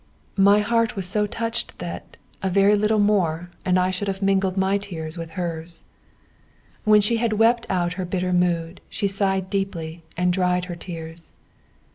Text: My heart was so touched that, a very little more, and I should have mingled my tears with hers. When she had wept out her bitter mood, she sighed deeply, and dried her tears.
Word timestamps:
My 0.39 0.61
heart 0.61 0.95
was 0.95 1.05
so 1.07 1.27
touched 1.27 1.77
that, 1.77 2.17
a 2.41 2.49
very 2.49 2.73
little 2.75 2.97
more, 2.97 3.51
and 3.63 3.77
I 3.77 3.91
should 3.91 4.07
have 4.07 4.19
mingled 4.23 4.57
my 4.57 4.79
tears 4.79 5.15
with 5.15 5.29
hers. 5.37 5.83
When 6.85 7.01
she 7.01 7.17
had 7.17 7.33
wept 7.33 7.67
out 7.69 7.93
her 8.01 8.05
bitter 8.05 8.33
mood, 8.33 8.81
she 8.89 9.05
sighed 9.05 9.51
deeply, 9.51 10.03
and 10.17 10.33
dried 10.33 10.65
her 10.65 10.75
tears. 10.75 11.35